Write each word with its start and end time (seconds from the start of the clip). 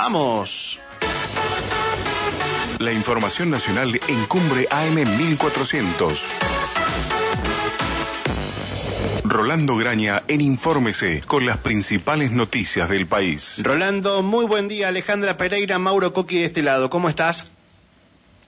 ¡Vamos! 0.00 0.78
La 2.78 2.92
información 2.92 3.50
nacional 3.50 3.98
en 4.06 4.26
Cumbre 4.26 4.68
AM 4.70 4.94
1400. 4.94 6.24
Rolando 9.24 9.74
Graña 9.76 10.22
en 10.28 10.40
Infórmese 10.40 11.22
con 11.22 11.44
las 11.44 11.56
principales 11.56 12.30
noticias 12.30 12.88
del 12.88 13.08
país. 13.08 13.60
Rolando, 13.64 14.22
muy 14.22 14.44
buen 14.46 14.68
día. 14.68 14.86
Alejandra 14.86 15.36
Pereira, 15.36 15.80
Mauro 15.80 16.12
Coqui 16.12 16.38
de 16.38 16.44
este 16.44 16.62
lado. 16.62 16.90
¿Cómo 16.90 17.08
estás? 17.08 17.50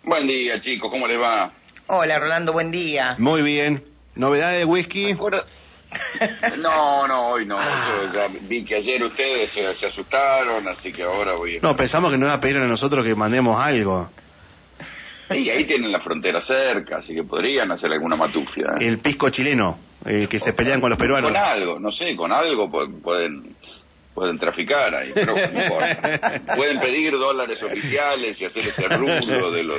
Buen 0.04 0.28
día, 0.28 0.60
chicos. 0.60 0.88
¿Cómo 0.88 1.08
les 1.08 1.20
va? 1.20 1.50
Hola, 1.88 2.20
Rolando, 2.20 2.52
buen 2.52 2.70
día. 2.70 3.16
Muy 3.18 3.42
bien. 3.42 3.82
¿Novedades 4.14 4.60
de 4.60 4.64
whisky? 4.66 5.16
No, 6.58 7.06
no, 7.06 7.28
hoy 7.28 7.46
no. 7.46 7.56
vi 8.42 8.64
que 8.64 8.76
ayer 8.76 9.02
ustedes 9.02 9.50
se, 9.50 9.86
asustaron, 9.86 10.66
así 10.68 10.92
que 10.92 11.02
ahora 11.02 11.34
voy 11.34 11.56
a... 11.56 11.60
No, 11.60 11.74
pensamos 11.74 12.10
que 12.10 12.18
nos 12.18 12.28
iba 12.28 12.34
a 12.34 12.40
pedir 12.40 12.58
a 12.58 12.66
nosotros 12.66 13.04
que 13.04 13.14
mandemos 13.14 13.58
algo. 13.60 14.10
Y 15.30 15.48
ahí 15.48 15.64
tienen 15.64 15.92
la 15.92 16.00
frontera 16.00 16.40
cerca, 16.40 16.96
así 16.96 17.14
que 17.14 17.22
podrían 17.22 17.70
hacer 17.70 17.92
alguna 17.92 18.16
matufia. 18.16 18.74
¿eh? 18.80 18.88
El 18.88 18.98
pisco 18.98 19.30
chileno, 19.30 19.78
eh, 20.04 20.26
que 20.28 20.40
se 20.40 20.52
pelean 20.52 20.80
con 20.80 20.90
los 20.90 20.98
peruanos. 20.98 21.30
Con 21.30 21.40
algo, 21.40 21.78
no 21.78 21.92
sé, 21.92 22.16
con 22.16 22.32
algo 22.32 22.68
pueden 22.68 23.54
pueden 24.14 24.38
traficar 24.38 24.94
ahí, 24.94 25.12
pero 25.14 25.34
no 25.34 25.62
importa. 25.62 26.40
Pueden 26.56 26.80
pedir 26.80 27.12
dólares 27.12 27.62
oficiales 27.62 28.40
y 28.40 28.44
hacer 28.44 28.68
ese 28.68 28.88
rubro 28.88 29.50
de 29.50 29.62
los... 29.62 29.78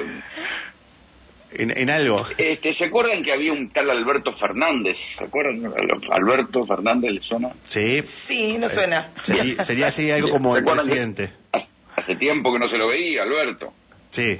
En, 1.53 1.89
algo. 1.89 2.25
Este, 2.37 2.71
¿Se 2.71 2.85
acuerdan 2.85 3.21
que 3.23 3.33
había 3.33 3.51
un 3.51 3.69
tal 3.69 3.89
Alberto 3.89 4.31
Fernández? 4.31 4.97
¿Se 5.17 5.25
acuerdan? 5.25 5.73
Alberto 6.11 6.65
Fernández 6.65 7.11
le 7.11 7.21
suena. 7.21 7.49
Sí. 7.67 8.01
Sí, 8.05 8.57
no 8.57 8.69
suena. 8.69 9.09
Sería, 9.23 9.87
así 9.87 10.09
algo 10.11 10.29
como 10.29 10.55
el 10.55 10.63
presidente. 10.63 11.33
Hace 11.95 12.15
tiempo 12.15 12.53
que 12.53 12.59
no 12.59 12.67
se 12.67 12.77
lo 12.77 12.87
veía, 12.87 13.23
Alberto. 13.23 13.73
Sí 14.11 14.39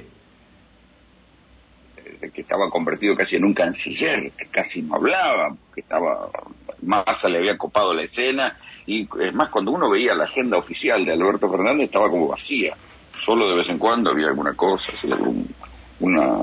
que 2.30 2.42
estaba 2.42 2.70
convertido 2.70 3.16
casi 3.16 3.36
en 3.36 3.44
un 3.44 3.54
canciller, 3.54 4.30
que 4.32 4.46
casi 4.46 4.82
no 4.82 4.96
hablaba, 4.96 5.54
que 5.74 5.80
estaba, 5.80 6.30
Massa 6.82 7.28
le 7.28 7.38
había 7.38 7.58
copado 7.58 7.94
la 7.94 8.02
escena, 8.02 8.56
y 8.86 9.08
es 9.20 9.34
más, 9.34 9.48
cuando 9.48 9.70
uno 9.72 9.90
veía 9.90 10.14
la 10.14 10.24
agenda 10.24 10.58
oficial 10.58 11.04
de 11.04 11.12
Alberto 11.12 11.50
Fernández 11.50 11.86
estaba 11.86 12.10
como 12.10 12.28
vacía, 12.28 12.76
solo 13.20 13.48
de 13.48 13.56
vez 13.56 13.68
en 13.68 13.78
cuando 13.78 14.10
había 14.10 14.28
alguna 14.28 14.54
cosa, 14.54 14.92
así, 14.92 15.08
una, 16.00 16.38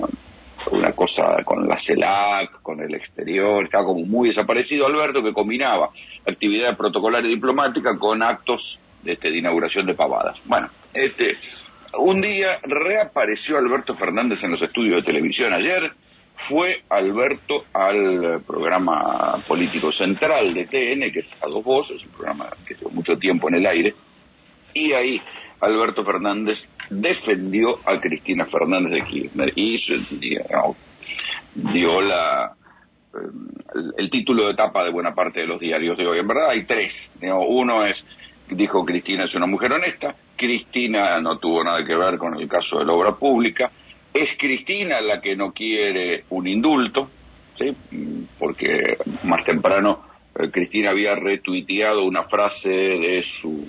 una 0.72 0.92
cosa 0.92 1.44
con 1.44 1.68
la 1.68 1.80
CELAC, 1.80 2.62
con 2.62 2.82
el 2.82 2.94
exterior, 2.96 3.64
estaba 3.64 3.86
como 3.86 4.06
muy 4.06 4.30
desaparecido 4.30 4.86
Alberto, 4.86 5.24
que 5.24 5.34
combinaba 5.34 5.90
actividad 6.26 6.78
protocolar 6.78 7.26
y 7.26 7.30
diplomática 7.30 7.98
con 7.98 8.22
actos 8.22 8.80
de, 9.04 9.14
este, 9.14 9.32
de 9.32 9.38
inauguración 9.38 9.86
de 9.86 9.94
pavadas. 9.94 10.42
Bueno, 10.46 10.70
este, 10.94 11.38
un 11.98 12.22
día 12.22 12.60
reapareció 12.64 13.58
Alberto 13.58 13.96
Fernández 13.96 14.44
en 14.44 14.52
los 14.52 14.62
estudios 14.62 14.98
de 14.98 15.02
televisión 15.02 15.54
ayer, 15.54 15.92
fue 16.36 16.84
Alberto 16.90 17.66
al 17.74 18.42
programa 18.48 19.38
político 19.46 19.92
central 19.92 20.54
de 20.54 20.66
TN, 20.66 21.12
que 21.12 21.20
es 21.20 21.36
a 21.42 21.48
dos 21.48 21.64
voces, 21.64 22.04
un 22.06 22.12
programa 22.12 22.48
que 22.66 22.76
lleva 22.76 22.92
mucho 22.92 23.18
tiempo 23.18 23.50
en 23.50 23.56
el 23.56 23.66
aire, 23.66 23.94
y 24.74 24.94
ahí 24.94 25.22
Alberto 25.60 26.06
Fernández 26.06 26.66
defendió 26.90 27.80
a 27.86 28.00
Cristina 28.00 28.46
Fernández 28.46 28.92
de 28.92 29.02
Kirchner 29.02 29.54
y 29.56 29.82
dio 31.54 32.02
la, 32.02 32.54
el, 33.74 33.94
el, 33.98 34.10
título 34.10 34.46
de 34.46 34.52
etapa 34.52 34.84
de 34.84 34.92
buena 34.92 35.14
parte 35.14 35.42
de 35.42 35.48
los 35.48 35.60
diarios 35.60 35.98
de 35.98 36.08
hoy. 36.08 36.20
En 36.20 36.28
verdad 36.28 36.50
hay 36.50 36.64
tres. 36.64 37.12
Uno 37.22 37.86
es, 37.86 38.06
dijo 38.50 38.86
Cristina 38.86 39.26
es 39.26 39.36
una 39.36 39.46
mujer 39.46 39.74
honesta, 39.74 40.16
Cristina 40.36 41.20
no 41.20 41.38
tuvo 41.38 41.64
nada 41.64 41.84
que 41.86 41.96
ver 41.96 42.18
con 42.18 42.40
el 42.40 42.48
caso 42.48 42.80
de 42.80 42.86
la 42.86 42.94
obra 42.94 43.16
pública. 43.16 43.72
Es 44.14 44.36
Cristina 44.38 45.02
la 45.02 45.22
que 45.22 45.36
no 45.36 45.52
quiere 45.52 46.24
un 46.30 46.48
indulto, 46.48 47.10
¿sí? 47.58 47.76
porque 48.40 48.98
más 49.24 49.44
temprano 49.44 50.02
eh, 50.36 50.50
Cristina 50.50 50.92
había 50.92 51.16
retuiteado 51.16 52.06
una 52.06 52.24
frase 52.24 52.70
de 52.70 53.22
su 53.22 53.68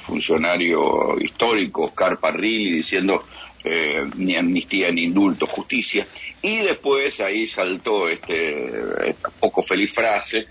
funcionario 0.00 1.18
histórico, 1.20 1.86
Oscar 1.86 2.18
Parrilli, 2.18 2.72
diciendo 2.72 3.24
eh, 3.62 4.04
ni 4.16 4.36
amnistía 4.36 4.90
ni 4.90 5.04
indulto, 5.04 5.46
justicia. 5.46 6.06
Y 6.42 6.58
después 6.58 7.20
ahí 7.20 7.46
saltó 7.46 8.08
este, 8.08 9.08
esta 9.08 9.30
poco 9.30 9.62
feliz 9.62 9.92
frase 9.92 10.46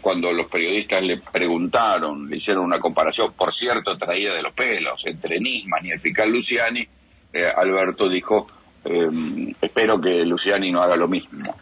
cuando 0.00 0.32
los 0.32 0.50
periodistas 0.50 1.02
le 1.02 1.18
preguntaron, 1.18 2.28
le 2.28 2.36
hicieron 2.36 2.64
una 2.64 2.78
comparación, 2.78 3.32
por 3.32 3.54
cierto, 3.54 3.96
traída 3.96 4.34
de 4.34 4.42
los 4.42 4.52
pelos, 4.52 5.02
entre 5.06 5.38
Nisman 5.38 5.86
y 5.86 5.92
el 5.92 6.00
fiscal 6.00 6.30
Luciani, 6.30 6.86
eh, 7.32 7.46
Alberto 7.56 8.08
dijo, 8.08 8.46
em, 8.84 9.54
espero 9.60 10.00
que 10.00 10.24
Luciani 10.24 10.70
no 10.70 10.82
haga 10.82 10.96
lo 10.96 11.08
mismo. 11.08 11.56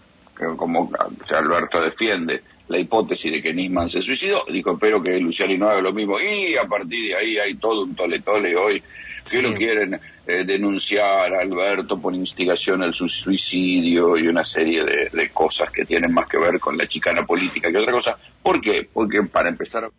Como 0.56 0.90
Alberto 1.30 1.80
defiende 1.80 2.42
la 2.68 2.78
hipótesis 2.78 3.32
de 3.32 3.42
que 3.42 3.54
Nisman 3.54 3.88
se 3.88 4.02
suicidó, 4.02 4.44
dijo, 4.50 4.72
espero 4.72 5.02
que 5.02 5.18
Luciani 5.18 5.56
no 5.56 5.68
haga 5.68 5.80
lo 5.80 5.92
mismo. 5.92 6.18
Y 6.20 6.56
a 6.56 6.64
partir 6.64 7.08
de 7.08 7.14
ahí 7.14 7.38
hay 7.38 7.54
todo 7.54 7.84
un 7.84 7.94
tole-tole 7.94 8.56
hoy 8.56 8.82
que 9.30 9.42
lo 9.42 9.54
quieren 9.54 9.98
eh, 10.26 10.44
denunciar 10.44 11.34
a 11.34 11.40
Alberto 11.40 12.00
por 12.00 12.14
instigación 12.14 12.82
al 12.82 12.94
suicidio 12.94 14.16
y 14.16 14.28
una 14.28 14.44
serie 14.44 14.84
de, 14.84 15.28
cosas 15.30 15.70
que 15.70 15.84
tienen 15.84 16.12
más 16.12 16.28
que 16.28 16.38
ver 16.38 16.58
con 16.60 16.76
la 16.76 16.86
chicana 16.86 17.24
política 17.24 17.70
que 17.70 17.78
otra 17.78 17.92
cosa. 17.92 18.16
¿Por 18.42 18.60
qué? 18.60 18.88
Porque 18.92 19.22
para 19.24 19.48
empezar, 19.48 19.90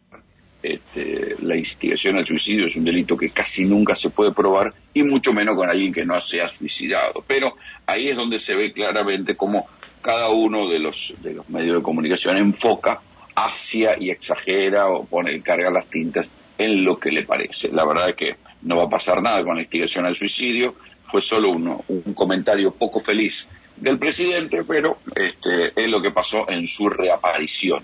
este, 0.63 1.35
la 1.41 1.55
instigación 1.55 2.17
al 2.17 2.25
suicidio 2.25 2.67
es 2.67 2.75
un 2.75 2.83
delito 2.83 3.15
que 3.15 3.29
casi 3.29 3.65
nunca 3.65 3.95
se 3.95 4.09
puede 4.09 4.31
probar 4.31 4.73
y 4.93 5.03
mucho 5.03 5.33
menos 5.33 5.55
con 5.55 5.69
alguien 5.69 5.93
que 5.93 6.05
no 6.05 6.19
se 6.21 6.41
ha 6.41 6.47
suicidado. 6.49 7.23
Pero 7.25 7.55
ahí 7.85 8.09
es 8.09 8.15
donde 8.15 8.39
se 8.39 8.55
ve 8.55 8.71
claramente 8.73 9.35
cómo 9.35 9.67
cada 10.01 10.29
uno 10.29 10.67
de 10.67 10.79
los, 10.79 11.13
de 11.21 11.33
los 11.33 11.49
medios 11.49 11.77
de 11.77 11.83
comunicación 11.83 12.37
enfoca 12.37 12.99
hacia 13.35 13.95
y 13.99 14.09
exagera 14.09 14.87
o 14.87 15.05
pone 15.05 15.41
carga 15.41 15.69
las 15.69 15.87
tintas 15.87 16.29
en 16.57 16.83
lo 16.83 16.97
que 16.99 17.11
le 17.11 17.23
parece. 17.23 17.69
La 17.71 17.85
verdad 17.85 18.09
es 18.09 18.15
que 18.15 18.35
no 18.63 18.77
va 18.77 18.85
a 18.85 18.89
pasar 18.89 19.21
nada 19.21 19.43
con 19.43 19.55
la 19.55 19.61
instigación 19.61 20.05
al 20.05 20.15
suicidio, 20.15 20.75
fue 21.09 21.21
solo 21.21 21.51
uno, 21.51 21.83
un 21.87 22.13
comentario 22.13 22.71
poco 22.71 22.99
feliz 22.99 23.47
del 23.75 23.99
presidente, 23.99 24.63
pero 24.63 24.97
este, 25.15 25.67
es 25.75 25.87
lo 25.87 26.01
que 26.01 26.11
pasó 26.11 26.49
en 26.49 26.67
su 26.67 26.89
reaparición. 26.89 27.83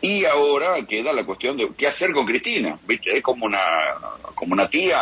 Y 0.00 0.24
ahora 0.24 0.84
queda 0.86 1.12
la 1.12 1.24
cuestión 1.24 1.56
de 1.56 1.68
qué 1.76 1.86
hacer 1.86 2.12
con 2.12 2.26
Cristina, 2.26 2.78
¿viste? 2.86 3.16
Es 3.16 3.22
como 3.22 3.46
una, 3.46 3.58
como 4.34 4.52
una 4.52 4.68
tía, 4.68 5.00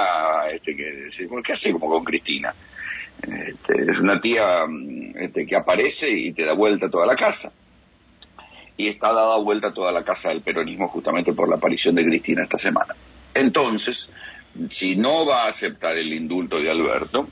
este, 0.52 0.74
que, 0.74 1.10
¿qué 1.44 1.52
hace 1.52 1.72
como 1.72 1.90
con 1.90 2.04
Cristina? 2.04 2.54
Este, 3.22 3.90
es 3.90 3.98
una 3.98 4.20
tía 4.20 4.64
este, 5.14 5.46
que 5.46 5.56
aparece 5.56 6.10
y 6.10 6.32
te 6.32 6.44
da 6.44 6.52
vuelta 6.52 6.88
toda 6.88 7.06
la 7.06 7.16
casa. 7.16 7.52
Y 8.76 8.88
está 8.88 9.12
dada 9.12 9.38
vuelta 9.38 9.72
toda 9.72 9.92
la 9.92 10.04
casa 10.04 10.30
del 10.30 10.40
peronismo 10.40 10.88
justamente 10.88 11.32
por 11.32 11.48
la 11.48 11.56
aparición 11.56 11.94
de 11.94 12.04
Cristina 12.04 12.42
esta 12.42 12.58
semana. 12.58 12.94
Entonces, 13.32 14.08
si 14.70 14.96
no 14.96 15.26
va 15.26 15.44
a 15.44 15.48
aceptar 15.48 15.96
el 15.96 16.12
indulto 16.12 16.58
de 16.58 16.70
Alberto, 16.70 17.28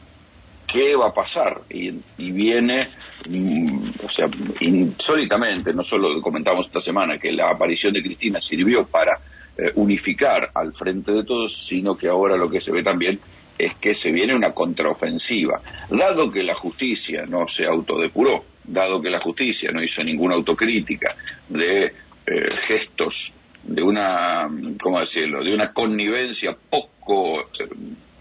¿qué 0.66 0.96
va 0.96 1.08
a 1.08 1.14
pasar? 1.14 1.62
Y, 1.68 1.90
viene, 2.16 2.88
mm, 3.28 3.82
o 4.04 4.10
sea, 4.10 4.28
insólitamente, 4.60 5.72
no 5.72 5.84
solo 5.84 6.12
lo 6.12 6.22
comentamos 6.22 6.66
esta 6.66 6.80
semana, 6.80 7.18
que 7.18 7.32
la 7.32 7.50
aparición 7.50 7.92
de 7.92 8.02
Cristina 8.02 8.40
sirvió 8.40 8.86
para 8.86 9.18
eh, 9.56 9.72
unificar 9.74 10.50
al 10.54 10.72
frente 10.72 11.12
de 11.12 11.24
todos, 11.24 11.66
sino 11.66 11.96
que 11.96 12.08
ahora 12.08 12.36
lo 12.36 12.48
que 12.48 12.60
se 12.60 12.72
ve 12.72 12.82
también 12.82 13.18
es 13.62 13.76
que 13.76 13.94
se 13.94 14.10
viene 14.10 14.34
una 14.34 14.52
contraofensiva. 14.52 15.60
Dado 15.88 16.32
que 16.32 16.42
la 16.42 16.56
justicia 16.56 17.24
no 17.28 17.46
se 17.46 17.64
autodepuró, 17.64 18.44
dado 18.64 19.00
que 19.00 19.08
la 19.08 19.20
justicia 19.20 19.70
no 19.70 19.80
hizo 19.82 20.02
ninguna 20.02 20.34
autocrítica 20.34 21.14
de 21.48 21.92
eh, 22.26 22.48
gestos 22.66 23.32
de 23.62 23.80
una, 23.80 24.50
¿cómo 24.82 24.98
decirlo?, 24.98 25.44
de 25.44 25.54
una 25.54 25.72
connivencia 25.72 26.56
poco, 26.68 27.48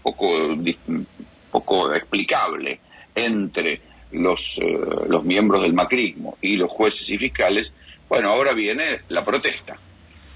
poco, 0.00 0.56
poco 1.50 1.92
explicable 1.92 2.78
entre 3.12 3.80
los, 4.12 4.58
eh, 4.58 4.78
los 5.08 5.24
miembros 5.24 5.62
del 5.62 5.72
macrismo 5.72 6.38
y 6.40 6.54
los 6.54 6.70
jueces 6.70 7.10
y 7.10 7.18
fiscales, 7.18 7.72
bueno, 8.08 8.28
ahora 8.28 8.52
viene 8.52 9.00
la 9.08 9.24
protesta. 9.24 9.76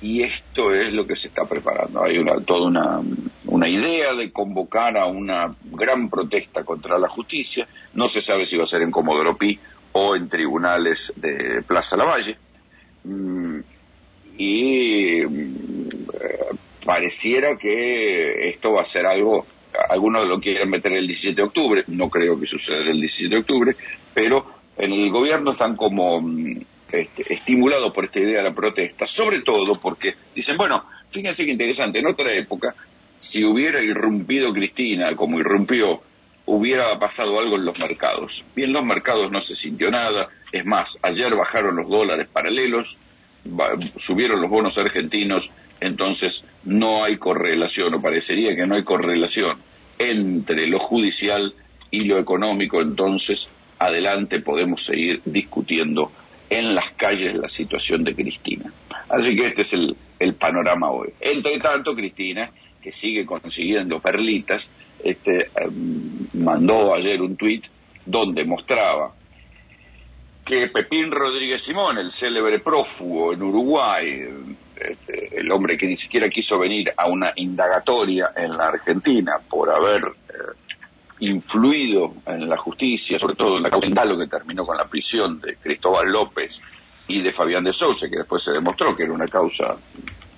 Y 0.02 0.22
esto 0.22 0.75
es 0.75 0.92
lo 0.92 1.06
que 1.06 1.16
se 1.16 1.28
está 1.28 1.44
preparando. 1.44 2.02
Hay 2.02 2.19
una, 2.19 2.40
toda 2.40 2.66
una, 2.66 3.00
una 3.56 3.69
idea 3.70 4.12
de 4.12 4.31
convocar 4.31 4.99
a 4.99 5.06
una 5.06 5.55
gran 5.64 6.11
protesta 6.11 6.62
contra 6.62 6.99
la 6.99 7.08
justicia. 7.08 7.67
No 7.94 8.06
se 8.06 8.20
sabe 8.20 8.44
si 8.44 8.55
va 8.58 8.64
a 8.64 8.67
ser 8.67 8.82
en 8.82 8.91
Comodoro 8.91 9.35
Pi 9.35 9.58
o 9.93 10.14
en 10.14 10.29
tribunales 10.29 11.11
de 11.17 11.62
Plaza 11.67 11.97
Lavalle. 11.97 12.37
Mm, 13.05 13.61
y 14.37 15.23
mm, 15.25 15.88
pareciera 16.85 17.56
que 17.56 18.50
esto 18.50 18.73
va 18.73 18.82
a 18.82 18.87
ser 18.87 19.06
algo, 19.06 19.47
algunos 19.88 20.29
lo 20.29 20.38
quieren 20.38 20.69
meter 20.69 20.93
el 20.93 21.06
17 21.06 21.35
de 21.35 21.43
octubre, 21.43 21.85
no 21.87 22.11
creo 22.11 22.38
que 22.38 22.47
suceda 22.47 22.82
el 22.82 23.00
17 23.00 23.35
de 23.35 23.41
octubre, 23.41 23.76
pero 24.12 24.44
en 24.76 24.93
el 24.93 25.11
gobierno 25.11 25.53
están 25.53 25.76
como 25.76 26.20
mm, 26.20 26.61
este, 26.93 27.32
estimulados 27.32 27.91
por 27.94 28.05
esta 28.05 28.20
idea 28.20 28.43
de 28.43 28.50
la 28.50 28.55
protesta, 28.55 29.06
sobre 29.06 29.41
todo 29.41 29.81
porque 29.81 30.14
dicen, 30.35 30.58
bueno, 30.58 30.85
fíjense 31.08 31.47
que 31.47 31.53
interesante, 31.53 32.00
en 32.00 32.06
otra 32.06 32.31
época 32.35 32.75
si 33.20 33.44
hubiera 33.44 33.82
irrumpido 33.82 34.52
Cristina 34.52 35.14
como 35.16 35.38
irrumpió, 35.38 36.02
hubiera 36.46 36.98
pasado 36.98 37.38
algo 37.38 37.56
en 37.56 37.64
los 37.64 37.78
mercados. 37.78 38.44
Bien, 38.54 38.72
los 38.72 38.84
mercados 38.84 39.30
no 39.30 39.40
se 39.40 39.56
sintió 39.56 39.90
nada. 39.90 40.28
Es 40.52 40.64
más, 40.64 40.98
ayer 41.02 41.34
bajaron 41.34 41.76
los 41.76 41.88
dólares 41.88 42.28
paralelos, 42.32 42.96
subieron 43.96 44.40
los 44.40 44.50
bonos 44.50 44.78
argentinos, 44.78 45.50
entonces 45.80 46.44
no 46.64 47.04
hay 47.04 47.16
correlación, 47.16 47.94
o 47.94 48.02
parecería 48.02 48.56
que 48.56 48.66
no 48.66 48.76
hay 48.76 48.84
correlación 48.84 49.58
entre 49.98 50.66
lo 50.66 50.78
judicial 50.78 51.54
y 51.90 52.04
lo 52.04 52.19
económico, 52.19 52.80
entonces 52.80 53.48
adelante 53.78 54.40
podemos 54.40 54.84
seguir 54.84 55.20
discutiendo 55.24 56.10
en 56.48 56.74
las 56.74 56.90
calles 56.92 57.34
la 57.34 57.48
situación 57.48 58.04
de 58.04 58.14
Cristina. 58.14 58.72
Así 59.08 59.34
que 59.36 59.48
este 59.48 59.62
es 59.62 59.72
el, 59.72 59.96
el 60.19 60.34
panorama 60.34 60.90
hoy. 60.90 61.08
Entre 61.20 61.58
tanto, 61.58 61.94
Cristina, 61.94 62.50
que 62.86 62.92
sigue 62.92 63.26
consiguiendo 63.26 63.98
perlitas, 63.98 64.70
este, 65.02 65.50
em, 65.56 66.28
mandó 66.34 66.94
ayer 66.94 67.20
un 67.20 67.34
tuit 67.34 67.64
donde 68.04 68.44
mostraba 68.44 69.12
que 70.44 70.68
Pepín 70.68 71.10
Rodríguez 71.10 71.62
Simón, 71.62 71.98
el 71.98 72.12
célebre 72.12 72.60
prófugo 72.60 73.32
en 73.32 73.42
Uruguay, 73.42 74.24
este, 74.76 75.40
el 75.40 75.50
hombre 75.50 75.76
que 75.76 75.88
ni 75.88 75.96
siquiera 75.96 76.28
quiso 76.28 76.60
venir 76.60 76.92
a 76.96 77.08
una 77.08 77.32
indagatoria 77.34 78.30
en 78.36 78.56
la 78.56 78.68
Argentina 78.68 79.40
por 79.50 79.68
haber 79.68 80.04
eh, 80.04 80.76
influido 81.18 82.14
en 82.24 82.48
la 82.48 82.56
justicia, 82.56 83.18
sobre 83.18 83.34
todo 83.34 83.56
en 83.56 83.64
la 83.64 83.70
causa 83.70 84.04
lo 84.04 84.16
que 84.16 84.28
terminó 84.28 84.64
con 84.64 84.76
la 84.76 84.84
prisión 84.84 85.40
de 85.40 85.56
Cristóbal 85.56 86.12
López 86.12 86.62
y 87.08 87.20
de 87.20 87.32
Fabián 87.32 87.64
de 87.64 87.72
Sousa, 87.72 88.08
que 88.08 88.18
después 88.18 88.44
se 88.44 88.52
demostró 88.52 88.94
que 88.94 89.02
era 89.02 89.12
una 89.12 89.26
causa 89.26 89.76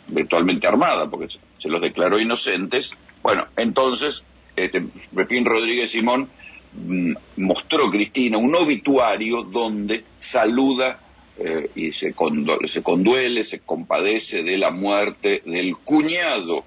virtualmente 0.08 0.66
armada, 0.66 1.08
porque 1.08 1.38
se 1.58 1.68
los 1.68 1.80
declaró 1.80 2.18
inocentes. 2.18 2.92
Bueno, 3.22 3.46
entonces 3.56 4.24
este, 4.56 4.82
Pepín 5.14 5.44
Rodríguez 5.44 5.90
Simón 5.90 6.28
mm, 6.74 7.12
mostró 7.36 7.90
Cristina 7.90 8.38
un 8.38 8.54
obituario 8.54 9.42
donde 9.42 10.04
saluda 10.20 10.98
eh, 11.38 11.70
y 11.74 11.92
se, 11.92 12.12
se 12.66 12.82
conduele, 12.82 13.44
se 13.44 13.60
compadece 13.60 14.42
de 14.42 14.58
la 14.58 14.70
muerte 14.70 15.42
del 15.44 15.76
cuñado 15.76 16.64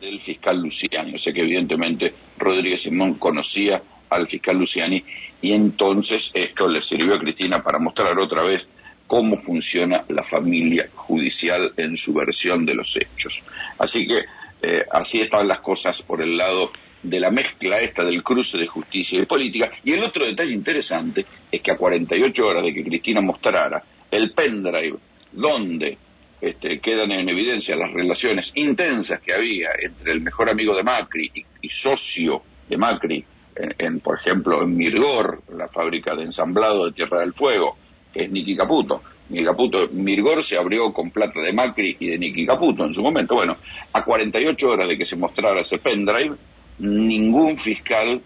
del 0.00 0.20
fiscal 0.20 0.60
Luciani. 0.60 1.14
O 1.14 1.18
sea 1.18 1.32
que 1.32 1.42
evidentemente 1.42 2.12
Rodríguez 2.38 2.82
Simón 2.82 3.14
conocía 3.14 3.82
al 4.10 4.26
fiscal 4.26 4.56
Luciani 4.56 5.04
y 5.42 5.52
entonces 5.52 6.30
esto 6.32 6.66
le 6.66 6.80
sirvió 6.80 7.14
a 7.14 7.18
Cristina 7.18 7.62
para 7.62 7.78
mostrar 7.78 8.18
otra 8.18 8.42
vez 8.42 8.66
cómo 9.08 9.40
funciona 9.40 10.04
la 10.08 10.22
familia 10.22 10.88
judicial 10.94 11.72
en 11.76 11.96
su 11.96 12.14
versión 12.14 12.64
de 12.64 12.74
los 12.74 12.94
hechos. 12.94 13.40
Así 13.78 14.06
que 14.06 14.20
eh, 14.62 14.84
así 14.92 15.22
están 15.22 15.48
las 15.48 15.60
cosas 15.60 16.02
por 16.02 16.22
el 16.22 16.36
lado 16.36 16.70
de 17.02 17.18
la 17.18 17.30
mezcla 17.30 17.80
esta 17.80 18.04
del 18.04 18.22
cruce 18.22 18.58
de 18.58 18.66
justicia 18.66 19.20
y 19.20 19.26
política. 19.26 19.70
Y 19.82 19.92
el 19.92 20.04
otro 20.04 20.26
detalle 20.26 20.52
interesante 20.52 21.24
es 21.50 21.60
que 21.60 21.70
a 21.70 21.76
48 21.76 22.46
horas 22.46 22.62
de 22.62 22.74
que 22.74 22.84
Cristina 22.84 23.20
mostrara 23.20 23.82
el 24.10 24.32
pendrive 24.32 24.98
donde 25.32 25.96
este, 26.40 26.78
quedan 26.78 27.10
en 27.12 27.28
evidencia 27.28 27.76
las 27.76 27.92
relaciones 27.92 28.52
intensas 28.54 29.20
que 29.20 29.32
había 29.32 29.70
entre 29.80 30.12
el 30.12 30.20
mejor 30.20 30.50
amigo 30.50 30.76
de 30.76 30.82
Macri 30.82 31.32
y, 31.62 31.68
socio 31.70 32.42
de 32.68 32.76
Macri, 32.76 33.24
en, 33.56 34.00
por 34.00 34.18
ejemplo, 34.18 34.62
en 34.62 34.76
Mirgor, 34.76 35.42
la 35.56 35.68
fábrica 35.68 36.14
de 36.14 36.24
ensamblado 36.24 36.86
de 36.86 36.92
Tierra 36.92 37.20
del 37.20 37.32
Fuego, 37.32 37.76
que 38.12 38.24
es 38.24 38.30
Niki 38.30 38.56
Caputo. 38.56 39.02
Niki 39.28 39.44
Caputo, 39.44 39.88
Mirgor 39.92 40.42
se 40.42 40.56
abrió 40.56 40.92
con 40.92 41.10
plata 41.10 41.40
de 41.40 41.52
Macri 41.52 41.96
y 41.98 42.10
de 42.10 42.18
Niki 42.18 42.46
Caputo 42.46 42.84
en 42.84 42.94
su 42.94 43.02
momento. 43.02 43.34
Bueno, 43.34 43.56
a 43.92 44.04
48 44.04 44.68
horas 44.68 44.88
de 44.88 44.96
que 44.96 45.04
se 45.04 45.16
mostrara 45.16 45.60
ese 45.60 45.78
pendrive, 45.78 46.36
ningún 46.78 47.58
fiscal 47.58 48.20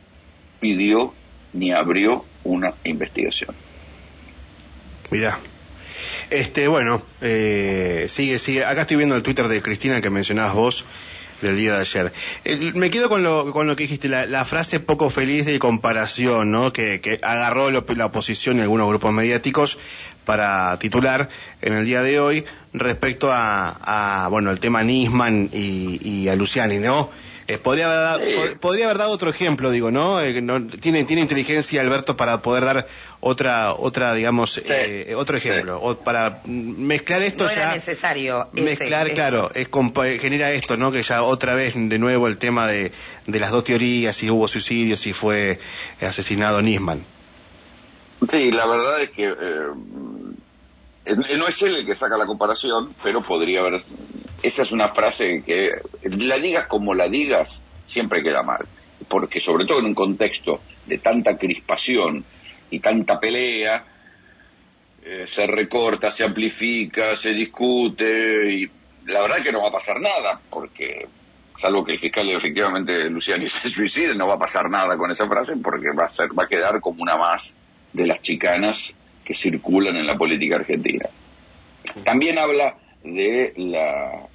pidió 0.61 1.13
ni 1.53 1.73
abrió 1.73 2.25
una 2.45 2.73
investigación. 2.85 3.55
Mira, 5.11 5.39
este, 6.31 6.69
bueno, 6.69 7.03
eh, 7.21 8.07
sigue, 8.09 8.39
sigue. 8.39 8.65
Acá 8.65 8.83
estoy 8.83 8.97
viendo 8.97 9.15
el 9.15 9.23
Twitter 9.23 9.49
de 9.49 9.61
Cristina 9.61 10.01
que 10.01 10.09
mencionabas 10.09 10.55
vos 10.55 10.85
del 11.43 11.57
día 11.57 11.75
de 11.75 11.81
ayer. 11.81 12.13
me 12.75 12.91
quedo 12.91 13.09
con 13.09 13.23
lo, 13.23 13.53
con 13.53 13.67
lo 13.67 13.77
que 13.77 13.85
dijiste, 13.85 14.09
la, 14.09 14.45
frase 14.45 14.81
poco 14.81 15.11
feliz 15.11 15.45
de 15.47 15.59
comparación, 15.59 16.51
¿no? 16.51 16.73
Que, 16.73 17.01
que 17.01 17.21
agarró 17.23 17.71
la 17.71 18.07
oposición 18.07 18.59
y 18.59 18.63
algunos 18.63 18.89
grupos 18.89 19.13
mediáticos 19.13 19.79
para 20.25 20.79
titular 20.79 21.29
en 21.61 21.75
el 21.75 21.85
día 21.85 22.03
de 22.03 22.21
hoy 22.21 22.45
respecto 22.73 23.31
a, 23.33 24.29
bueno, 24.31 24.51
el 24.51 24.61
tema 24.61 24.83
Nisman 24.83 25.51
y, 25.53 26.01
y 26.03 26.29
a 26.29 26.37
Luciani, 26.37 26.79
¿no? 26.79 27.11
Eh, 27.49 27.59
podría, 27.59 28.15
haber, 28.15 28.59
podría 28.59 28.85
haber 28.85 28.99
dado 28.99 29.11
otro 29.11 29.29
ejemplo, 29.29 29.71
digo, 29.71 29.91
¿no? 29.91 30.21
Eh, 30.21 30.33
tiene, 30.81 31.05
tiene 31.05 31.23
inteligencia 31.23 31.81
Alberto 31.81 32.17
para 32.17 32.41
poder 32.41 32.65
dar 32.65 32.87
otra, 33.21 33.73
otra 33.75 34.15
digamos, 34.15 34.61
eh, 34.65 35.15
otro 35.17 35.37
ejemplo. 35.37 35.81
O 35.83 35.99
para 35.99 36.41
mezclar 36.45 37.23
esto 37.23 37.45
no 37.45 37.51
ya. 37.51 37.63
Era 37.63 37.73
necesario. 37.73 38.49
Mezclar, 38.53 39.13
claro, 39.13 39.51
es, 39.55 39.69
genera 40.21 40.53
esto, 40.53 40.77
¿no? 40.77 40.93
Que 40.93 41.03
ya 41.03 41.23
otra 41.23 41.55
vez 41.55 41.75
de 41.75 41.99
nuevo 41.99 42.29
el 42.29 42.39
tema 42.39 42.67
de, 42.67 42.93
de 43.27 43.41
las 43.41 43.51
dos 43.51 43.65
teorías, 43.65 44.15
si 44.15 44.31
hubo 44.31 44.47
suicidio, 44.47 44.97
si 44.97 45.13
fue 45.13 45.59
asesinado 46.01 46.63
Nisman. 46.63 47.05
Sí, 48.31 48.53
la 48.53 48.67
verdad 48.69 49.03
es 49.03 49.11
que 49.11 49.35
no 51.37 51.49
es 51.49 51.63
él 51.63 51.75
el 51.75 51.87
que 51.87 51.97
saca 51.97 52.17
la 52.17 52.27
comparación, 52.27 52.95
pero 53.03 53.21
podría 53.21 53.61
haber 53.61 53.83
esa 54.43 54.63
es 54.63 54.73
una 54.73 54.89
frase 54.91 55.43
que 55.45 55.71
la 56.03 56.39
digas 56.39 56.67
como 56.67 56.95
la 56.95 57.09
digas, 57.09 57.63
siempre 57.87 58.23
queda 58.23 58.43
mal. 58.43 58.67
Porque 59.09 59.41
sobre 59.41 59.67
todo 59.67 59.81
en 59.81 59.87
un 59.87 59.95
contexto 59.95 60.61
de 60.87 60.99
tanta 60.99 61.37
crispación 61.37 62.25
y 62.71 62.81
tanta 62.81 63.21
pelea, 63.21 63.85
eh, 65.05 65.25
se 65.27 65.47
recorta, 65.47 66.11
se 66.11 66.25
amplifica, 66.25 67.17
se 67.17 67.33
discute 67.35 68.53
y 68.53 68.71
la 69.07 69.23
verdad 69.23 69.39
es 69.39 69.45
que 69.45 69.53
no 69.53 69.63
va 69.63 69.69
a 69.69 69.73
pasar 69.73 70.01
nada, 70.01 70.41
porque 70.49 71.07
salvo 71.57 71.85
que 71.85 71.93
el 71.93 71.99
fiscal 71.99 72.29
efectivamente 72.31 73.11
Luciani 73.11 73.49
se 73.49 73.69
suicide, 73.69 74.15
no 74.15 74.29
va 74.29 74.35
a 74.35 74.39
pasar 74.39 74.71
nada 74.71 74.97
con 74.97 75.11
esa 75.11 75.27
frase 75.29 75.55
porque 75.57 75.91
va 75.91 76.05
a 76.05 76.09
ser, 76.09 76.29
va 76.39 76.45
a 76.45 76.49
quedar 76.49 76.81
como 76.81 77.03
una 77.03 77.17
más 77.17 77.55
de 77.93 78.07
las 78.07 78.23
chicanas 78.23 78.95
que 79.25 79.35
circulan 79.35 79.97
en 79.97 80.07
la 80.07 80.17
política 80.17 80.57
argentina. 80.57 81.07
También 82.05 82.39
habla 82.39 82.77
de 83.03 83.53
la 83.57 84.29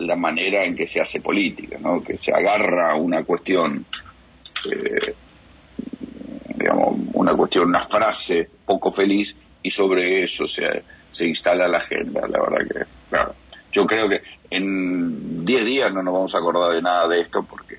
la 0.00 0.16
manera 0.16 0.64
en 0.64 0.76
que 0.76 0.86
se 0.86 1.00
hace 1.00 1.20
política, 1.20 1.76
¿no? 1.80 2.02
que 2.02 2.16
se 2.16 2.32
agarra 2.32 2.96
una 2.96 3.24
cuestión, 3.24 3.84
eh, 4.70 5.14
digamos, 6.54 6.96
una 7.14 7.34
cuestión, 7.34 7.68
una 7.68 7.82
frase 7.82 8.48
poco 8.64 8.90
feliz 8.90 9.34
y 9.62 9.70
sobre 9.70 10.24
eso 10.24 10.46
se, 10.46 10.82
se 11.12 11.26
instala 11.26 11.68
la 11.68 11.78
agenda. 11.78 12.22
La 12.28 12.40
verdad 12.40 12.66
que, 12.66 12.84
claro, 13.08 13.34
yo 13.72 13.86
creo 13.86 14.08
que 14.08 14.22
en 14.50 15.44
10 15.44 15.64
días 15.64 15.92
no 15.92 16.02
nos 16.02 16.14
vamos 16.14 16.34
a 16.34 16.38
acordar 16.38 16.72
de 16.72 16.82
nada 16.82 17.08
de 17.08 17.20
esto 17.20 17.42
porque 17.42 17.76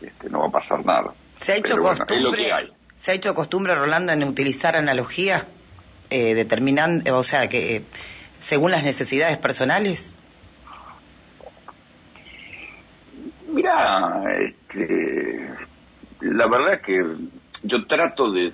este, 0.00 0.28
no 0.28 0.40
va 0.40 0.46
a 0.46 0.50
pasar 0.50 0.84
nada. 0.84 1.12
Se 1.38 1.52
ha 1.52 1.56
hecho 1.56 1.76
costumbre. 1.76 2.50
Se 2.96 3.12
ha 3.12 3.14
hecho 3.14 3.34
costumbre, 3.34 3.74
Rolando, 3.74 4.12
en 4.12 4.22
utilizar 4.24 4.76
analogías 4.76 5.46
eh, 6.10 6.34
determinando, 6.34 7.16
o 7.16 7.24
sea, 7.24 7.48
que 7.48 7.76
eh, 7.76 7.82
según 8.40 8.72
las 8.72 8.82
necesidades 8.82 9.38
personales. 9.38 10.14
Este, 14.40 15.48
la 16.20 16.46
verdad 16.46 16.80
que 16.80 17.04
yo 17.62 17.86
trato 17.86 18.30
de, 18.32 18.52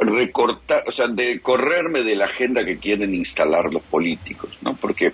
recortar, 0.00 0.84
o 0.86 0.92
sea, 0.92 1.06
de 1.08 1.40
correrme 1.40 2.02
de 2.02 2.16
la 2.16 2.26
agenda 2.26 2.64
que 2.64 2.78
quieren 2.78 3.14
instalar 3.14 3.72
los 3.72 3.82
políticos, 3.82 4.58
¿no? 4.62 4.74
Porque 4.74 5.12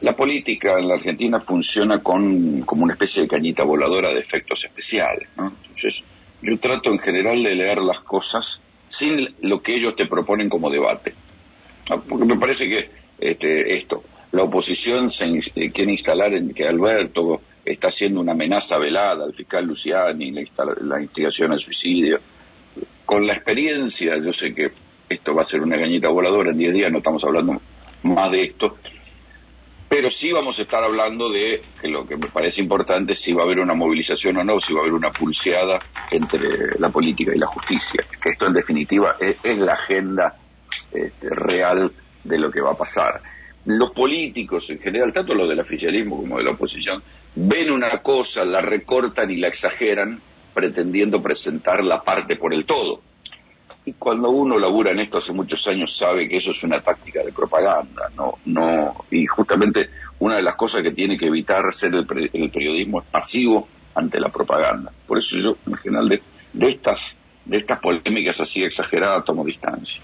la 0.00 0.16
política 0.16 0.78
en 0.78 0.88
la 0.88 0.94
Argentina 0.94 1.40
funciona 1.40 2.02
con 2.02 2.62
como 2.62 2.84
una 2.84 2.94
especie 2.94 3.22
de 3.22 3.28
cañita 3.28 3.62
voladora 3.62 4.10
de 4.10 4.18
efectos 4.18 4.64
especiales, 4.64 5.28
¿no? 5.36 5.52
Entonces, 5.62 6.02
yo 6.42 6.58
trato 6.58 6.90
en 6.90 6.98
general 6.98 7.42
de 7.42 7.54
leer 7.54 7.78
las 7.78 8.00
cosas 8.00 8.60
sin 8.88 9.34
lo 9.40 9.62
que 9.62 9.76
ellos 9.76 9.96
te 9.96 10.06
proponen 10.06 10.48
como 10.48 10.70
debate. 10.70 11.14
Porque 11.86 12.24
me 12.24 12.36
parece 12.36 12.68
que 12.68 12.90
este, 13.18 13.76
esto, 13.76 14.02
la 14.32 14.44
oposición 14.44 15.10
se 15.10 15.26
eh, 15.26 15.70
quiere 15.70 15.92
instalar 15.92 16.32
en 16.32 16.52
que 16.52 16.66
Alberto 16.66 17.42
está 17.64 17.88
haciendo 17.88 18.20
una 18.20 18.32
amenaza 18.32 18.78
velada 18.78 19.24
al 19.24 19.34
fiscal 19.34 19.64
Luciani, 19.66 20.32
la, 20.32 20.44
la 20.80 21.00
instigación 21.00 21.52
al 21.52 21.60
suicidio. 21.60 22.18
Con 23.04 23.26
la 23.26 23.34
experiencia, 23.34 24.16
yo 24.16 24.32
sé 24.32 24.54
que 24.54 24.72
esto 25.08 25.34
va 25.34 25.42
a 25.42 25.44
ser 25.44 25.60
una 25.60 25.76
gañita 25.76 26.08
voladora, 26.08 26.50
en 26.50 26.58
10 26.58 26.72
días 26.72 26.90
no 26.90 26.98
estamos 26.98 27.22
hablando 27.24 27.60
más 28.04 28.30
de 28.30 28.44
esto, 28.44 28.78
pero 29.88 30.10
sí 30.10 30.32
vamos 30.32 30.58
a 30.58 30.62
estar 30.62 30.82
hablando 30.82 31.28
de, 31.28 31.60
que 31.78 31.88
lo 31.88 32.06
que 32.06 32.16
me 32.16 32.28
parece 32.28 32.62
importante, 32.62 33.14
si 33.14 33.34
va 33.34 33.42
a 33.42 33.44
haber 33.44 33.60
una 33.60 33.74
movilización 33.74 34.38
o 34.38 34.44
no, 34.44 34.58
si 34.58 34.72
va 34.72 34.80
a 34.80 34.82
haber 34.84 34.94
una 34.94 35.10
pulseada 35.10 35.78
entre 36.10 36.78
la 36.78 36.88
política 36.88 37.32
y 37.34 37.38
la 37.38 37.46
justicia, 37.46 38.02
que 38.20 38.30
esto 38.30 38.46
en 38.46 38.54
definitiva 38.54 39.16
es, 39.20 39.58
la 39.58 39.74
agenda 39.74 40.34
este, 40.90 41.28
real 41.28 41.92
de 42.24 42.38
lo 42.38 42.50
que 42.50 42.62
va 42.62 42.70
a 42.70 42.76
pasar 42.76 43.20
los 43.64 43.90
políticos 43.92 44.68
en 44.70 44.78
general, 44.78 45.12
tanto 45.12 45.34
los 45.34 45.48
del 45.48 45.60
oficialismo 45.60 46.16
como 46.16 46.38
de 46.38 46.44
la 46.44 46.50
oposición, 46.52 47.02
ven 47.34 47.70
una 47.70 47.98
cosa, 47.98 48.44
la 48.44 48.60
recortan 48.60 49.30
y 49.30 49.36
la 49.36 49.48
exageran, 49.48 50.20
pretendiendo 50.52 51.22
presentar 51.22 51.82
la 51.84 52.02
parte 52.02 52.36
por 52.36 52.52
el 52.52 52.66
todo. 52.66 53.00
Y 53.84 53.94
cuando 53.94 54.30
uno 54.30 54.58
labura 54.58 54.90
en 54.92 55.00
esto 55.00 55.18
hace 55.18 55.32
muchos 55.32 55.66
años 55.66 55.96
sabe 55.96 56.28
que 56.28 56.36
eso 56.36 56.50
es 56.50 56.62
una 56.62 56.80
táctica 56.80 57.22
de 57.24 57.32
propaganda, 57.32 58.10
no, 58.16 58.38
no, 58.46 58.94
y 59.10 59.26
justamente 59.26 59.88
una 60.18 60.36
de 60.36 60.42
las 60.42 60.56
cosas 60.56 60.82
que 60.82 60.92
tiene 60.92 61.16
que 61.16 61.26
evitar 61.26 61.72
ser 61.72 61.94
el, 61.94 62.06
periodismo 62.06 63.00
es 63.00 63.06
pasivo 63.06 63.66
ante 63.94 64.20
la 64.20 64.28
propaganda. 64.28 64.92
Por 65.06 65.18
eso 65.18 65.36
yo, 65.38 65.56
en 65.66 65.74
general, 65.74 66.08
de, 66.08 66.22
de 66.52 66.68
estas 66.70 67.16
de 67.44 67.58
estas 67.58 67.80
polémicas 67.80 68.40
así 68.40 68.62
exageradas 68.62 69.24
tomo 69.24 69.44
distancia. 69.44 70.00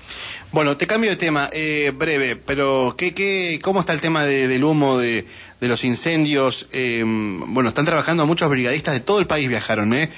Bueno, 0.51 0.77
te 0.77 0.87
cambio 0.87 1.11
de 1.11 1.17
tema, 1.17 1.51
eh, 1.53 1.93
breve, 1.95 2.37
pero 2.37 2.95
¿qué, 2.97 3.13
qué, 3.13 3.59
¿cómo 3.63 3.81
está 3.81 3.93
el 3.93 4.01
tema 4.01 4.25
del 4.25 4.65
humo, 4.65 4.99
de, 4.99 5.27
de 5.61 5.69
los 5.69 5.85
incendios? 5.85 6.69
Eh, 6.73 7.03
bueno, 7.05 7.69
están 7.69 7.85
trabajando 7.85 8.27
muchos 8.27 8.49
brigadistas 8.49 8.95
de 8.95 9.01
todo 9.01 9.21
el 9.21 9.27
país, 9.27 9.49
viajaron, 9.49 9.93
¿eh? 9.93 10.09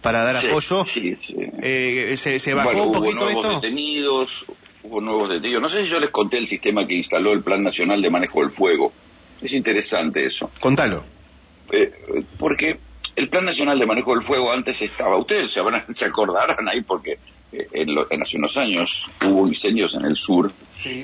Para 0.00 0.22
dar 0.22 0.36
apoyo. 0.36 0.86
Sí, 0.86 1.14
sí. 1.16 1.36
Eh, 1.60 2.14
¿se, 2.16 2.38
¿se, 2.38 2.54
bajó 2.54 2.84
un 2.84 2.92
poquito 2.92 3.24
hubo 3.24 3.32
nuevos 3.32 3.60
detenidos, 3.60 4.46
hubo 4.84 5.00
nuevos 5.00 5.28
detenidos. 5.28 5.60
No 5.60 5.68
sé 5.68 5.82
si 5.82 5.88
yo 5.88 6.00
les 6.00 6.10
conté 6.10 6.38
el 6.38 6.46
sistema 6.46 6.86
que 6.86 6.94
instaló 6.94 7.32
el 7.32 7.42
Plan 7.42 7.62
Nacional 7.62 8.00
de 8.00 8.10
Manejo 8.10 8.40
del 8.40 8.50
Fuego. 8.50 8.92
Es 9.42 9.52
interesante 9.52 10.24
eso. 10.24 10.50
Contalo. 10.60 11.04
Eh, 11.72 11.92
porque 12.38 12.78
el 13.16 13.28
Plan 13.28 13.44
Nacional 13.44 13.78
de 13.78 13.86
Manejo 13.86 14.14
del 14.14 14.22
Fuego 14.22 14.52
antes 14.52 14.80
estaba, 14.82 15.16
ustedes 15.16 15.50
se, 15.50 15.60
se 15.94 16.04
acordarán 16.04 16.68
ahí 16.68 16.82
porque 16.82 17.18
eh, 17.52 17.68
en, 17.72 18.22
hace 18.22 18.36
unos 18.36 18.56
años 18.56 19.10
hubo 19.26 19.48
incendios 19.48 19.94
en 19.94 20.04
el 20.04 20.16
sur 20.16 20.52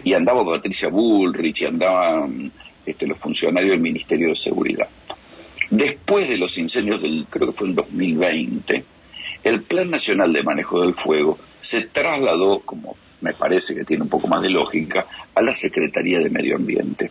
y 0.05 0.13
andaba 0.13 0.45
Patricia 0.45 0.89
Bullrich 0.89 1.63
y 1.63 1.67
andaban 1.67 2.53
este, 2.85 3.07
los 3.07 3.19
funcionarios 3.19 3.73
del 3.73 3.81
Ministerio 3.81 4.29
de 4.29 4.37
Seguridad. 4.37 4.89
Después 5.71 6.29
de 6.29 6.39
los 6.39 6.57
incendios 6.59 7.03
del, 7.03 7.27
creo 7.29 7.49
que 7.49 7.59
fue 7.59 7.69
en 7.69 7.75
2020, 7.75 8.85
el 9.43 9.63
Plan 9.63 9.91
Nacional 9.91 10.33
de 10.33 10.43
Manejo 10.43 10.81
del 10.81 10.95
Fuego 10.95 11.39
se 11.61 11.83
trasladó, 11.83 12.61
como 12.61 12.97
me 13.21 13.33
parece 13.33 13.75
que 13.75 13.85
tiene 13.85 14.05
un 14.05 14.09
poco 14.09 14.29
más 14.29 14.43
de 14.43 14.51
lógica, 14.51 15.07
a 15.35 15.43
la 15.43 15.55
Secretaría 15.55 16.21
de 16.21 16.31
Medio 16.31 16.57
Ambiente. 16.57 17.11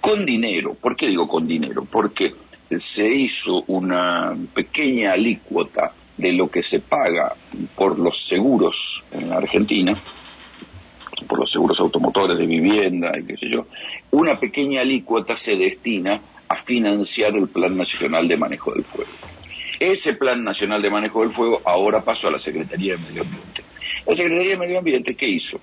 Con 0.00 0.26
dinero. 0.26 0.74
¿Por 0.74 0.96
qué 0.96 1.06
digo 1.06 1.26
con 1.26 1.46
dinero? 1.46 1.86
Porque 1.90 2.34
se 2.78 3.08
hizo 3.08 3.64
una 3.66 4.34
pequeña 4.54 5.12
alícuota 5.12 5.92
de 6.16 6.32
lo 6.32 6.50
que 6.50 6.62
se 6.62 6.80
paga 6.80 7.34
por 7.74 7.98
los 7.98 8.26
seguros 8.26 9.02
en 9.12 9.30
la 9.30 9.36
Argentina, 9.36 9.94
por 11.28 11.38
los 11.38 11.50
seguros 11.50 11.80
automotores 11.80 12.38
de 12.38 12.46
vivienda 12.46 13.12
y 13.18 13.24
qué 13.24 13.36
sé 13.36 13.48
yo, 13.48 13.66
una 14.10 14.38
pequeña 14.38 14.82
alícuota 14.82 15.36
se 15.36 15.56
destina 15.56 16.20
a 16.48 16.56
financiar 16.56 17.34
el 17.34 17.48
Plan 17.48 17.76
Nacional 17.76 18.28
de 18.28 18.36
Manejo 18.36 18.72
del 18.72 18.84
Fuego. 18.84 19.10
Ese 19.80 20.14
Plan 20.14 20.44
Nacional 20.44 20.82
de 20.82 20.90
Manejo 20.90 21.22
del 21.22 21.30
Fuego 21.30 21.60
ahora 21.64 22.02
pasó 22.02 22.28
a 22.28 22.32
la 22.32 22.38
Secretaría 22.38 22.96
de 22.96 23.02
Medio 23.02 23.22
Ambiente. 23.22 23.64
La 24.06 24.14
Secretaría 24.14 24.52
de 24.52 24.58
Medio 24.58 24.78
Ambiente, 24.78 25.14
¿qué 25.14 25.28
hizo? 25.28 25.60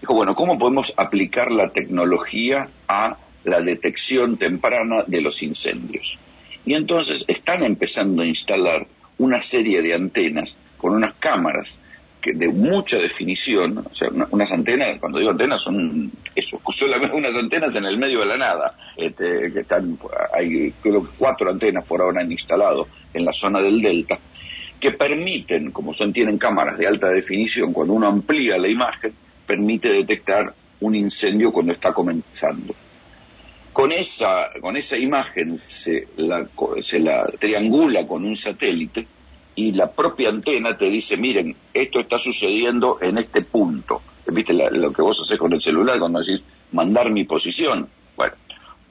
Dijo, 0.00 0.14
bueno, 0.14 0.34
¿cómo 0.34 0.58
podemos 0.58 0.92
aplicar 0.96 1.50
la 1.52 1.70
tecnología 1.70 2.68
a 2.88 3.16
la 3.44 3.60
detección 3.60 4.36
temprana 4.36 5.04
de 5.06 5.20
los 5.20 5.42
incendios. 5.42 6.18
Y 6.64 6.74
entonces 6.74 7.24
están 7.26 7.64
empezando 7.64 8.22
a 8.22 8.26
instalar 8.26 8.86
una 9.18 9.40
serie 9.42 9.82
de 9.82 9.94
antenas 9.94 10.56
con 10.76 10.94
unas 10.94 11.14
cámaras 11.14 11.78
que 12.20 12.32
de 12.32 12.48
mucha 12.48 12.98
definición, 12.98 13.78
o 13.78 13.94
sea, 13.94 14.08
unas 14.30 14.52
antenas, 14.52 14.98
cuando 15.00 15.18
digo 15.18 15.32
antenas 15.32 15.60
son 15.60 16.10
eso, 16.34 16.60
solamente 16.72 17.16
unas 17.16 17.34
antenas 17.34 17.74
en 17.74 17.84
el 17.84 17.98
medio 17.98 18.20
de 18.20 18.26
la 18.26 18.38
nada, 18.38 18.76
este, 18.96 19.52
que 19.52 19.60
están, 19.60 19.98
hay 20.32 20.72
creo 20.80 21.08
cuatro 21.18 21.50
antenas 21.50 21.84
por 21.84 22.00
ahora 22.00 22.20
han 22.20 22.30
instalado 22.30 22.86
en 23.12 23.24
la 23.24 23.32
zona 23.32 23.60
del 23.60 23.82
delta, 23.82 24.18
que 24.78 24.92
permiten, 24.92 25.72
como 25.72 25.92
son 25.92 26.12
tienen 26.12 26.38
cámaras 26.38 26.78
de 26.78 26.86
alta 26.86 27.08
definición, 27.08 27.72
cuando 27.72 27.94
uno 27.94 28.06
amplía 28.06 28.56
la 28.56 28.68
imagen, 28.68 29.12
permite 29.46 29.88
detectar 29.88 30.54
un 30.80 30.94
incendio 30.94 31.52
cuando 31.52 31.72
está 31.72 31.92
comenzando. 31.92 32.74
Con 33.72 33.90
esa, 33.90 34.50
con 34.60 34.76
esa 34.76 34.98
imagen 34.98 35.60
se 35.66 36.08
la, 36.16 36.46
se 36.82 36.98
la 36.98 37.24
triangula 37.38 38.06
con 38.06 38.24
un 38.24 38.36
satélite 38.36 39.06
y 39.54 39.72
la 39.72 39.90
propia 39.90 40.28
antena 40.28 40.76
te 40.76 40.86
dice, 40.86 41.16
miren, 41.16 41.54
esto 41.72 42.00
está 42.00 42.18
sucediendo 42.18 42.98
en 43.00 43.18
este 43.18 43.42
punto. 43.42 44.02
¿Viste 44.26 44.52
lo 44.52 44.92
que 44.92 45.02
vos 45.02 45.20
haces 45.20 45.38
con 45.38 45.52
el 45.52 45.60
celular 45.60 45.98
cuando 45.98 46.20
decís 46.20 46.42
mandar 46.72 47.10
mi 47.10 47.24
posición? 47.24 47.88
Bueno, 48.16 48.34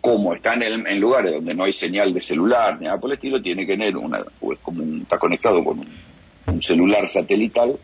como 0.01 0.33
está 0.33 0.53
en, 0.55 1.00
lugares 1.00 1.33
donde 1.33 1.53
no 1.53 1.63
hay 1.63 1.73
señal 1.73 2.13
de 2.13 2.21
celular 2.21 2.79
ni 2.79 2.85
nada 2.85 3.00
por 3.00 3.09
el 3.11 3.15
estilo, 3.15 3.41
tiene 3.41 3.65
que 3.65 3.73
tener 3.73 3.95
una, 3.95 4.23
pues 4.39 4.59
como 4.59 4.83
está 4.83 5.17
conectado 5.17 5.63
con 5.63 5.79
un, 5.79 6.61
celular 6.61 7.07
satelital 7.07 7.79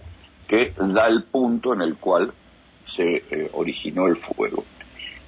que 0.48 0.74
da 0.78 1.08
el 1.08 1.24
punto 1.24 1.74
en 1.74 1.82
el 1.82 1.96
cual 1.96 2.32
se 2.84 3.24
eh, 3.30 3.50
originó 3.54 4.08
el 4.08 4.18
fuego. 4.18 4.64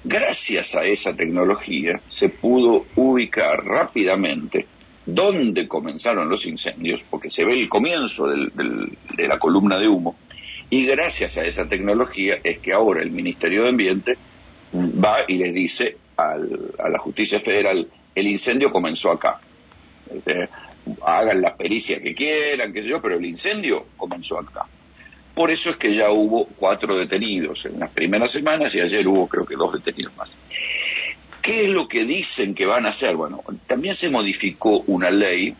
Gracias 0.02 0.74
a 0.74 0.84
esa 0.84 1.14
tecnología 1.14 2.00
se 2.08 2.30
pudo 2.30 2.86
ubicar 2.96 3.64
rápidamente 3.64 4.66
dónde 5.04 5.68
comenzaron 5.68 6.28
los 6.28 6.46
incendios, 6.46 7.02
porque 7.10 7.30
se 7.30 7.44
ve 7.44 7.54
el 7.54 7.68
comienzo 7.68 8.26
de 8.26 9.28
la 9.28 9.38
columna 9.38 9.78
de 9.78 9.88
humo, 9.88 10.16
y 10.70 10.86
gracias 10.86 11.36
a 11.36 11.44
esa 11.44 11.68
tecnología 11.68 12.38
es 12.42 12.58
que 12.58 12.72
ahora 12.72 13.02
el 13.02 13.10
Ministerio 13.10 13.64
de 13.64 13.70
Ambiente 13.70 14.16
va 14.72 15.18
y 15.26 15.36
les 15.36 15.52
dice 15.52 15.96
a 16.16 16.88
la 16.88 16.98
justicia 16.98 17.40
federal, 17.40 17.88
el 18.14 18.26
incendio 18.26 18.70
comenzó 18.70 19.10
acá. 19.10 19.40
Este, 20.14 20.48
hagan 21.04 21.40
las 21.40 21.54
pericias 21.54 22.00
que 22.00 22.14
quieran, 22.14 22.72
qué 22.72 22.82
sé 22.82 22.88
yo, 22.88 23.00
pero 23.02 23.16
el 23.16 23.24
incendio 23.24 23.86
comenzó 23.96 24.38
acá. 24.38 24.66
Por 25.40 25.50
eso 25.50 25.70
es 25.70 25.76
que 25.76 25.94
ya 25.94 26.10
hubo 26.10 26.44
cuatro 26.44 26.98
detenidos 26.98 27.64
en 27.64 27.80
las 27.80 27.88
primeras 27.88 28.30
semanas 28.30 28.74
y 28.74 28.80
ayer 28.82 29.08
hubo 29.08 29.26
creo 29.26 29.46
que 29.46 29.56
dos 29.56 29.72
detenidos 29.72 30.14
más. 30.14 30.34
¿Qué 31.40 31.64
es 31.64 31.70
lo 31.70 31.88
que 31.88 32.04
dicen 32.04 32.54
que 32.54 32.66
van 32.66 32.84
a 32.84 32.90
hacer? 32.90 33.16
Bueno, 33.16 33.42
también 33.66 33.94
se 33.94 34.10
modificó 34.10 34.80
una 34.88 35.10
ley, 35.10 35.54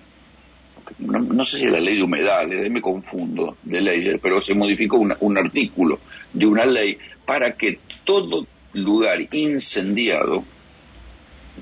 no, 0.98 1.46
sé 1.46 1.60
si 1.60 1.64
es 1.64 1.70
la 1.70 1.80
ley 1.80 1.96
de 1.96 2.02
humedales, 2.02 2.70
me 2.70 2.82
confundo 2.82 3.56
de 3.62 3.80
leyes, 3.80 4.20
pero 4.22 4.42
se 4.42 4.52
modificó 4.52 4.98
un 4.98 5.38
artículo 5.38 5.98
de 6.30 6.44
una 6.44 6.66
ley 6.66 6.98
para 7.24 7.56
que 7.56 7.78
todo 8.04 8.46
lugar 8.74 9.26
incendiado 9.32 10.44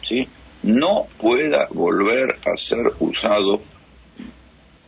¿sí? 0.02 0.26
no 0.64 1.06
pueda 1.20 1.68
volver 1.70 2.36
a 2.44 2.56
ser 2.56 2.94
usado, 2.98 3.62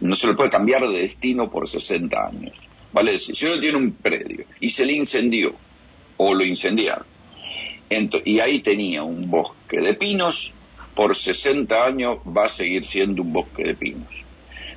no 0.00 0.16
se 0.16 0.26
le 0.26 0.34
puede 0.34 0.50
cambiar 0.50 0.82
de 0.82 1.02
destino 1.02 1.48
por 1.48 1.68
60 1.68 2.26
años. 2.26 2.69
Vale 2.92 3.12
decir, 3.12 3.36
si 3.36 3.46
uno 3.46 3.60
tiene 3.60 3.78
un 3.78 3.92
predio 3.92 4.44
y 4.60 4.70
se 4.70 4.84
le 4.84 4.94
incendió 4.94 5.54
o 6.16 6.34
lo 6.34 6.44
incendiaron, 6.44 7.06
y 8.24 8.40
ahí 8.40 8.62
tenía 8.62 9.02
un 9.02 9.28
bosque 9.30 9.80
de 9.80 9.94
pinos, 9.94 10.52
por 10.94 11.16
60 11.16 11.84
años 11.84 12.18
va 12.26 12.44
a 12.44 12.48
seguir 12.48 12.86
siendo 12.86 13.22
un 13.22 13.32
bosque 13.32 13.64
de 13.64 13.74
pinos. 13.74 14.08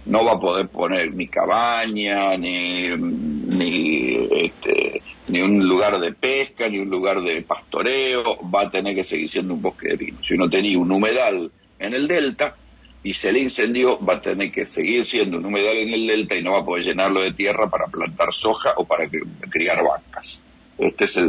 No 0.05 0.25
va 0.25 0.33
a 0.33 0.39
poder 0.39 0.67
poner 0.67 1.13
ni 1.13 1.27
cabaña, 1.27 2.35
ni, 2.37 2.89
ni, 2.97 4.27
este, 4.31 5.01
ni 5.27 5.41
un 5.41 5.67
lugar 5.67 5.99
de 5.99 6.11
pesca, 6.13 6.67
ni 6.67 6.79
un 6.79 6.89
lugar 6.89 7.21
de 7.21 7.41
pastoreo, 7.41 8.39
va 8.49 8.63
a 8.63 8.71
tener 8.71 8.95
que 8.95 9.03
seguir 9.03 9.29
siendo 9.29 9.53
un 9.53 9.61
bosque 9.61 9.89
de 9.89 9.97
pinos. 9.97 10.25
Si 10.27 10.33
uno 10.33 10.49
tenía 10.49 10.77
un 10.77 10.91
humedal 10.91 11.51
en 11.79 11.93
el 11.93 12.07
delta, 12.07 12.55
y 13.03 13.13
se 13.13 13.31
le 13.33 13.39
incendió, 13.39 13.99
va 13.99 14.15
a 14.15 14.21
tener 14.21 14.51
que 14.51 14.65
seguir 14.65 15.03
siendo 15.03 15.37
un 15.37 15.45
humedal 15.45 15.75
en 15.77 15.93
el 15.93 16.07
delta 16.07 16.35
y 16.35 16.43
no 16.43 16.53
va 16.53 16.59
a 16.59 16.65
poder 16.65 16.85
llenarlo 16.85 17.21
de 17.21 17.33
tierra 17.33 17.69
para 17.69 17.87
plantar 17.87 18.33
soja 18.33 18.73
o 18.77 18.85
para 18.85 19.09
criar 19.49 19.83
vacas. 19.83 20.41
Esta 20.77 21.03
es 21.03 21.19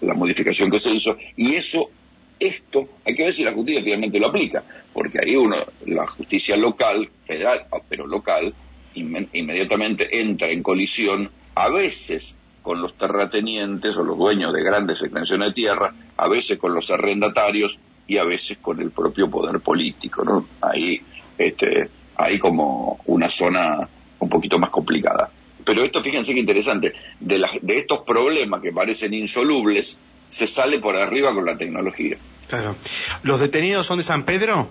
la 0.00 0.14
modificación 0.14 0.70
que 0.70 0.78
se 0.78 0.92
hizo 0.92 1.16
y 1.36 1.54
eso, 1.56 1.90
esto, 2.38 2.88
hay 3.04 3.16
que 3.16 3.24
ver 3.24 3.32
si 3.32 3.42
la 3.42 3.52
justicia 3.52 3.82
finalmente 3.82 4.20
lo 4.20 4.28
aplica, 4.28 4.62
porque 4.92 5.18
ahí 5.20 5.34
uno, 5.34 5.56
la 5.86 6.06
justicia 6.06 6.56
local, 6.56 7.08
federal, 7.26 7.66
ah, 7.72 7.78
pero 7.88 8.06
local, 8.06 8.54
inmediatamente 8.94 10.20
entra 10.20 10.48
en 10.50 10.62
colisión 10.62 11.28
a 11.56 11.68
veces 11.68 12.36
con 12.62 12.80
los 12.80 12.96
terratenientes 12.96 13.96
o 13.96 14.04
los 14.04 14.16
dueños 14.16 14.52
de 14.52 14.62
grandes 14.62 15.02
extensiones 15.02 15.48
de 15.48 15.54
tierra, 15.54 15.92
a 16.16 16.28
veces 16.28 16.58
con 16.58 16.72
los 16.72 16.90
arrendatarios 16.90 17.78
y 18.06 18.18
a 18.18 18.24
veces 18.24 18.58
con 18.58 18.80
el 18.80 18.90
propio 18.90 19.28
poder 19.28 19.60
político, 19.60 20.24
¿no? 20.24 20.46
Ahí 20.60 21.00
este, 21.38 21.88
hay 22.16 22.38
como 22.38 23.00
una 23.06 23.30
zona 23.30 23.88
un 24.18 24.28
poquito 24.28 24.58
más 24.58 24.70
complicada. 24.70 25.30
Pero 25.64 25.82
esto, 25.82 26.02
fíjense 26.02 26.34
qué 26.34 26.40
interesante, 26.40 26.92
de, 27.20 27.44
de 27.62 27.78
estos 27.78 28.00
problemas 28.00 28.60
que 28.60 28.72
parecen 28.72 29.14
insolubles, 29.14 29.98
se 30.30 30.46
sale 30.46 30.78
por 30.78 30.96
arriba 30.96 31.32
con 31.32 31.44
la 31.44 31.56
tecnología. 31.56 32.16
Claro. 32.48 32.76
¿Los 33.22 33.40
detenidos 33.40 33.86
son 33.86 33.98
de 33.98 34.04
San 34.04 34.24
Pedro? 34.24 34.68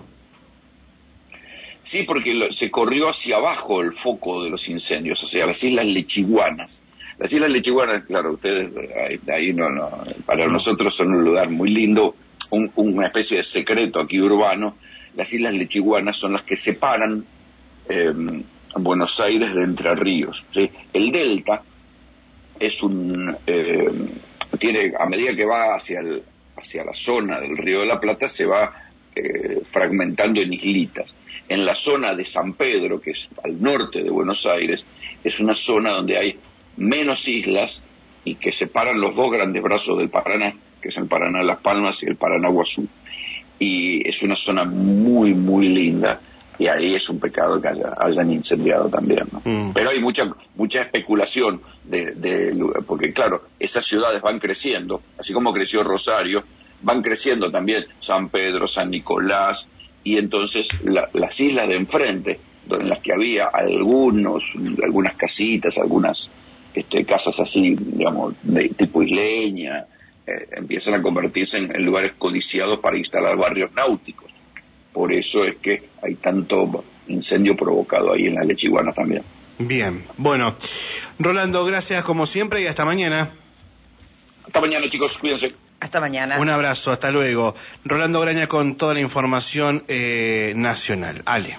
Sí, 1.82 2.04
porque 2.04 2.48
se 2.52 2.70
corrió 2.70 3.10
hacia 3.10 3.36
abajo 3.36 3.82
el 3.82 3.92
foco 3.92 4.42
de 4.42 4.50
los 4.50 4.68
incendios, 4.68 5.22
o 5.22 5.26
sea, 5.26 5.46
las 5.46 5.62
islas 5.62 5.86
Lechiguanas. 5.86 6.80
Las 7.18 7.32
Islas 7.32 7.50
Lechiguanas, 7.50 8.04
claro, 8.06 8.32
ustedes 8.32 8.72
ahí, 9.32 9.52
no, 9.52 9.70
no, 9.70 9.88
para 10.26 10.48
nosotros 10.48 10.96
son 10.96 11.14
un 11.14 11.24
lugar 11.24 11.48
muy 11.48 11.70
lindo, 11.70 12.16
una 12.50 13.06
especie 13.06 13.36
de 13.38 13.44
secreto 13.44 14.00
aquí 14.00 14.20
urbano. 14.20 14.76
Las 15.16 15.32
Islas 15.32 15.54
Lechiguanas 15.54 16.16
son 16.16 16.32
las 16.32 16.42
que 16.42 16.56
separan 16.56 17.24
em, 17.88 18.42
Buenos 18.76 19.20
Aires 19.20 19.54
de 19.54 19.62
Entre 19.62 19.94
Ríos. 19.94 20.44
El 20.92 21.12
delta 21.12 21.62
es 22.58 22.82
un 22.82 23.36
em, 23.46 24.08
tiene 24.58 24.92
a 24.98 25.06
medida 25.06 25.34
que 25.34 25.44
va 25.44 25.74
hacia 25.74 26.00
el, 26.00 26.22
hacia 26.56 26.84
la 26.84 26.94
zona 26.94 27.40
del 27.40 27.56
Río 27.56 27.80
de 27.80 27.86
la 27.86 28.00
Plata 28.00 28.28
se 28.28 28.46
va 28.46 28.72
eh, 29.14 29.62
fragmentando 29.70 30.40
en 30.40 30.52
islitas. 30.52 31.14
En 31.48 31.64
la 31.64 31.74
zona 31.74 32.14
de 32.14 32.24
San 32.24 32.54
Pedro, 32.54 33.00
que 33.00 33.10
es 33.10 33.28
al 33.42 33.60
norte 33.60 34.02
de 34.02 34.10
Buenos 34.10 34.46
Aires, 34.46 34.84
es 35.22 35.40
una 35.40 35.54
zona 35.54 35.90
donde 35.90 36.16
hay 36.16 36.38
menos 36.76 37.28
islas 37.28 37.82
y 38.24 38.36
que 38.36 38.50
separan 38.50 39.00
los 39.00 39.14
dos 39.14 39.30
grandes 39.30 39.62
brazos 39.62 39.98
del 39.98 40.08
Paraná, 40.08 40.54
que 40.80 40.88
es 40.88 40.96
el 40.96 41.06
Paraná 41.06 41.42
Las 41.42 41.58
Palmas 41.58 42.02
y 42.02 42.06
el 42.06 42.16
Paraná 42.16 42.48
Guazú. 42.48 42.88
Y 43.58 44.06
es 44.08 44.22
una 44.22 44.36
zona 44.36 44.64
muy, 44.64 45.34
muy 45.34 45.68
linda 45.68 46.20
y 46.58 46.66
ahí 46.66 46.94
es 46.94 47.08
un 47.08 47.18
pecado 47.18 47.60
que 47.60 47.68
hayan 47.98 48.32
incendiado 48.32 48.88
también. 48.88 49.24
¿no? 49.32 49.42
Mm. 49.44 49.72
Pero 49.72 49.90
hay 49.90 50.00
mucha 50.00 50.30
mucha 50.54 50.82
especulación 50.82 51.60
de, 51.84 52.54
porque 52.86 53.12
claro, 53.12 53.42
esas 53.58 53.84
ciudades 53.84 54.22
van 54.22 54.38
creciendo, 54.38 55.02
así 55.18 55.32
como 55.32 55.52
creció 55.52 55.82
Rosario, 55.82 56.44
van 56.82 57.02
creciendo 57.02 57.50
también 57.50 57.84
San 58.00 58.28
Pedro, 58.28 58.68
San 58.68 58.90
Nicolás 58.90 59.66
y 60.02 60.18
entonces 60.18 60.68
las 60.84 61.40
islas 61.40 61.68
de 61.68 61.76
enfrente, 61.76 62.40
en 62.70 62.88
las 62.88 63.00
que 63.00 63.12
había 63.12 63.48
algunos 63.48 64.44
algunas 64.82 65.14
casitas, 65.16 65.76
algunas 65.78 66.30
este, 66.74 67.04
casas 67.04 67.38
así, 67.40 67.76
digamos, 67.78 68.34
de 68.42 68.68
tipo 68.70 69.02
isleña, 69.02 69.86
eh, 70.26 70.48
empiezan 70.52 70.94
a 70.94 71.02
convertirse 71.02 71.58
en 71.58 71.84
lugares 71.84 72.12
codiciados 72.18 72.78
para 72.80 72.96
instalar 72.96 73.36
barrios 73.36 73.72
náuticos 73.72 74.34
por 74.94 75.12
eso 75.12 75.44
es 75.44 75.56
que 75.56 75.82
hay 76.02 76.14
tanto 76.14 76.84
incendio 77.08 77.56
provocado 77.56 78.12
ahí 78.12 78.28
en 78.28 78.36
la 78.36 78.44
lechiguana 78.44 78.92
también. 78.92 79.22
Bien, 79.58 80.04
bueno, 80.16 80.54
Rolando, 81.18 81.64
gracias 81.64 82.04
como 82.04 82.26
siempre 82.26 82.62
y 82.62 82.66
hasta 82.66 82.84
mañana. 82.84 83.28
Hasta 84.46 84.60
mañana, 84.60 84.88
chicos, 84.88 85.18
cuídense. 85.18 85.52
Hasta 85.80 86.00
mañana. 86.00 86.38
Un 86.38 86.48
abrazo, 86.48 86.92
hasta 86.92 87.10
luego. 87.10 87.56
Rolando 87.84 88.20
Graña 88.20 88.46
con 88.46 88.76
toda 88.76 88.94
la 88.94 89.00
información 89.00 89.82
eh, 89.88 90.52
nacional. 90.54 91.22
Ale. 91.26 91.58